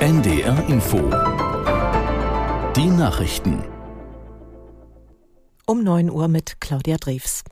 [0.00, 0.96] NDR Info.
[2.74, 3.62] Die Nachrichten.
[5.66, 7.44] Um 9 Uhr mit Claudia Drews.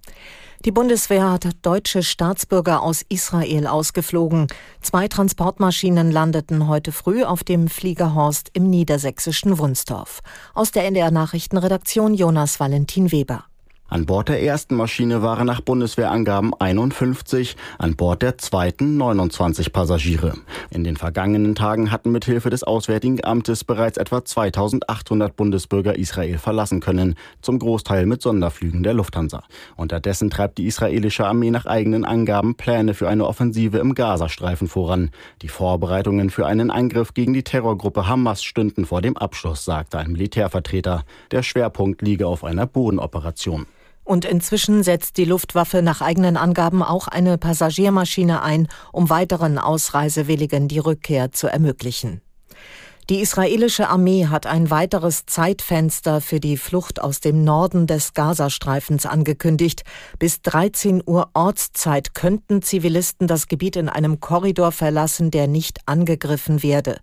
[0.64, 4.46] Die Bundeswehr hat deutsche Staatsbürger aus Israel ausgeflogen.
[4.80, 10.21] Zwei Transportmaschinen landeten heute früh auf dem Fliegerhorst im niedersächsischen Wunsdorf.
[10.54, 13.44] Aus der NDR Nachrichtenredaktion Jonas Valentin Weber.
[13.90, 20.34] An Bord der ersten Maschine waren nach Bundeswehrangaben 51, an Bord der zweiten 29 Passagiere.
[20.68, 26.80] In den vergangenen Tagen hatten mithilfe des Auswärtigen Amtes bereits etwa 2800 Bundesbürger Israel verlassen
[26.80, 29.43] können, zum Großteil mit Sonderflügen der Lufthansa.
[29.74, 35.12] Unterdessen treibt die israelische Armee nach eigenen Angaben Pläne für eine Offensive im Gazastreifen voran.
[35.41, 40.12] Die Vorbereitungen für einen Angriff gegen die Terrorgruppe Hamas stünden vor dem Abschluss, sagte ein
[40.12, 41.05] Militärvertreter.
[41.30, 43.65] Der Schwerpunkt liege auf einer Bodenoperation.
[44.09, 50.66] Und inzwischen setzt die Luftwaffe nach eigenen Angaben auch eine Passagiermaschine ein, um weiteren Ausreisewilligen
[50.66, 52.23] die Rückkehr zu ermöglichen.
[53.11, 59.05] Die israelische Armee hat ein weiteres Zeitfenster für die Flucht aus dem Norden des Gazastreifens
[59.05, 59.82] angekündigt.
[60.19, 66.62] Bis 13 Uhr Ortszeit könnten Zivilisten das Gebiet in einem Korridor verlassen, der nicht angegriffen
[66.62, 66.98] werde.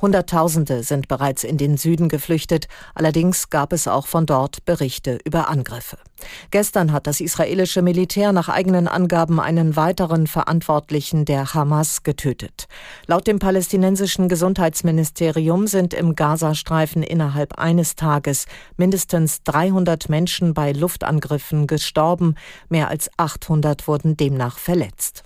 [0.00, 5.48] Hunderttausende sind bereits in den Süden geflüchtet, allerdings gab es auch von dort Berichte über
[5.48, 5.98] Angriffe.
[6.50, 12.68] Gestern hat das israelische Militär nach eigenen Angaben einen weiteren Verantwortlichen der Hamas getötet.
[13.06, 21.66] Laut dem palästinensischen Gesundheitsministerium sind im Gazastreifen innerhalb eines Tages mindestens 300 Menschen bei Luftangriffen
[21.66, 22.34] gestorben,
[22.68, 25.22] mehr als 800 wurden demnach verletzt.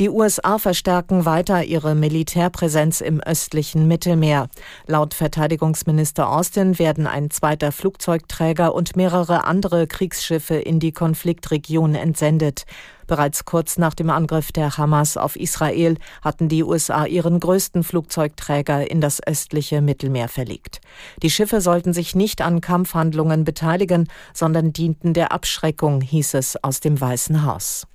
[0.00, 4.48] Die USA verstärken weiter ihre Militärpräsenz im östlichen Mittelmeer.
[4.88, 12.64] Laut Verteidigungsminister Austin werden ein zweiter Flugzeugträger und mehrere andere Kriegsschiffe in die Konfliktregion entsendet.
[13.06, 18.90] Bereits kurz nach dem Angriff der Hamas auf Israel hatten die USA ihren größten Flugzeugträger
[18.90, 20.80] in das östliche Mittelmeer verlegt.
[21.22, 26.80] Die Schiffe sollten sich nicht an Kampfhandlungen beteiligen, sondern dienten der Abschreckung, hieß es aus
[26.80, 27.86] dem Weißen Haus.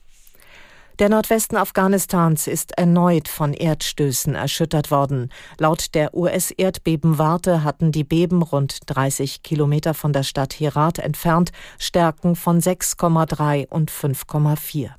[1.00, 5.32] Der Nordwesten Afghanistans ist erneut von Erdstößen erschüttert worden.
[5.58, 12.36] Laut der US-Erdbebenwarte hatten die Beben rund 30 Kilometer von der Stadt Herat entfernt Stärken
[12.36, 14.90] von 6,3 und 5,4.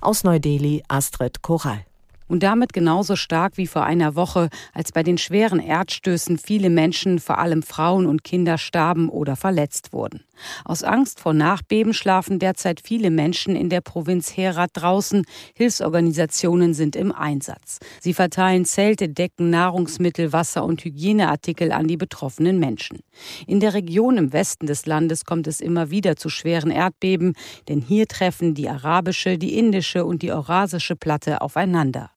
[0.00, 1.87] Aus Neu-Delhi Astrid Koral
[2.28, 7.18] und damit genauso stark wie vor einer Woche, als bei den schweren Erdstößen viele Menschen,
[7.18, 10.22] vor allem Frauen und Kinder, starben oder verletzt wurden.
[10.64, 15.24] Aus Angst vor Nachbeben schlafen derzeit viele Menschen in der Provinz Herat draußen.
[15.54, 17.78] Hilfsorganisationen sind im Einsatz.
[18.00, 23.00] Sie verteilen Zelte, Decken, Nahrungsmittel, Wasser und Hygieneartikel an die betroffenen Menschen.
[23.46, 27.34] In der Region im Westen des Landes kommt es immer wieder zu schweren Erdbeben,
[27.68, 32.10] denn hier treffen die arabische, die indische und die eurasische Platte aufeinander.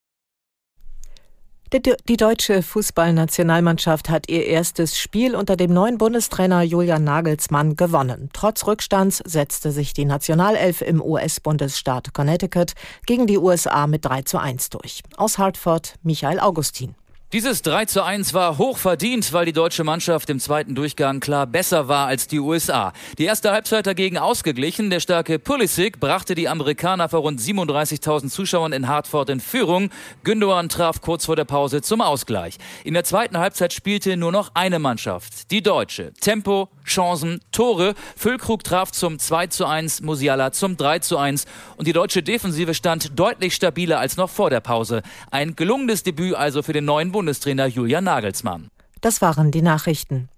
[1.74, 8.30] Die deutsche Fußballnationalmannschaft hat ihr erstes Spiel unter dem neuen Bundestrainer Julian Nagelsmann gewonnen.
[8.34, 12.74] Trotz Rückstands setzte sich die Nationalelf im US-Bundesstaat Connecticut
[13.06, 15.02] gegen die USA mit 3 zu 1 durch.
[15.16, 16.96] Aus Hartford Michael Augustin.
[17.34, 21.48] Dieses 3 zu 1 war hoch verdient, weil die deutsche Mannschaft im zweiten Durchgang klar
[21.48, 22.92] besser war als die USA.
[23.18, 24.90] Die erste Halbzeit dagegen ausgeglichen.
[24.90, 29.92] Der starke Pulisic brachte die Amerikaner vor rund 37.000 Zuschauern in Hartford in Führung.
[30.26, 32.58] Gündogan traf kurz vor der Pause zum Ausgleich.
[32.84, 36.12] In der zweiten Halbzeit spielte nur noch eine Mannschaft, die deutsche.
[36.20, 37.94] Tempo, Chancen, Tore.
[38.16, 41.46] Füllkrug traf zum 2 zu 1, Musiala zum 3 zu 1
[41.78, 45.02] und die deutsche Defensive stand deutlich stabiler als noch vor der Pause.
[45.30, 48.70] Ein gelungenes Debüt also für den neuen Bundestrainer Julian Nagelsmann.
[49.02, 50.30] Das waren die Nachrichten.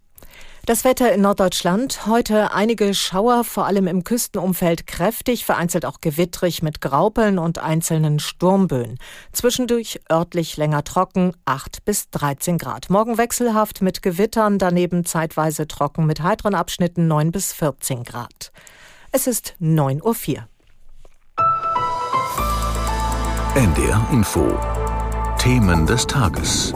[0.65, 2.07] Das Wetter in Norddeutschland.
[2.07, 8.19] Heute einige Schauer, vor allem im Küstenumfeld kräftig, vereinzelt auch gewittrig mit Graupeln und einzelnen
[8.19, 8.97] Sturmböen.
[9.33, 12.89] Zwischendurch örtlich länger trocken, 8 bis 13 Grad.
[12.89, 18.53] Morgen wechselhaft mit Gewittern, daneben zeitweise trocken mit heiteren Abschnitten 9 bis 14 Grad.
[19.11, 20.47] Es ist 9.04 Uhr.
[23.55, 24.57] NDR Info.
[25.37, 26.73] Themen des Tages.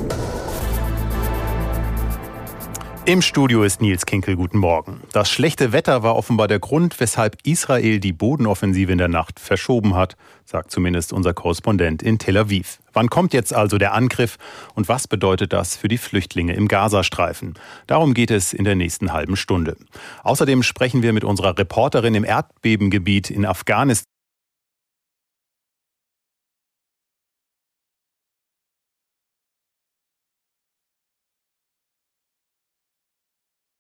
[3.07, 4.36] Im Studio ist Nils Kinkel.
[4.36, 5.00] Guten Morgen.
[5.13, 9.95] Das schlechte Wetter war offenbar der Grund, weshalb Israel die Bodenoffensive in der Nacht verschoben
[9.95, 12.80] hat, sagt zumindest unser Korrespondent in Tel Aviv.
[12.92, 14.36] Wann kommt jetzt also der Angriff
[14.75, 17.54] und was bedeutet das für die Flüchtlinge im Gazastreifen?
[17.86, 19.77] Darum geht es in der nächsten halben Stunde.
[20.24, 24.16] Außerdem sprechen wir mit unserer Reporterin im Erdbebengebiet in Afghanistan